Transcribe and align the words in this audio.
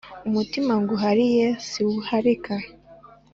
Umutima 0.27 0.71
nguhariye 0.81 1.45
siwuharika 1.69 2.55